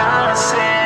not 0.00 0.32
a 0.32 0.36
sin. 0.36 0.79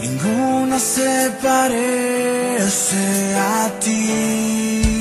Ninguna 0.00 0.78
se 0.78 1.30
parece 1.42 2.96
a 3.36 3.70
ti. 3.80 4.97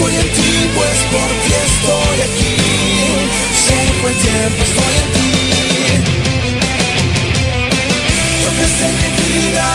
Estoy 0.00 0.16
en 0.16 0.32
ti, 0.32 0.70
pues 0.74 0.98
por 1.12 1.28
ti 1.44 1.52
estoy 1.68 2.16
aquí. 2.28 2.56
Siempre 3.52 4.08
el 4.08 4.16
tiempo 4.16 4.60
estoy 4.62 4.94
en 5.02 5.08
ti. 5.12 5.28
Yo 8.42 8.48
que 8.56 8.64
mi 8.96 9.08
vida 9.28 9.66